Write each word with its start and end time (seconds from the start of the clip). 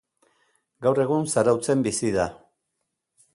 Gaur 0.85 1.01
egun 1.03 1.29
Zarautzen 1.33 1.85
bizi 1.89 2.11
da. 2.17 2.27